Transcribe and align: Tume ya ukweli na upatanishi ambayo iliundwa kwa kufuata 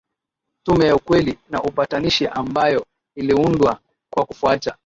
Tume 0.63 0.85
ya 0.85 0.95
ukweli 0.95 1.37
na 1.49 1.63
upatanishi 1.63 2.27
ambayo 2.27 2.85
iliundwa 3.15 3.79
kwa 4.13 4.25
kufuata 4.25 4.77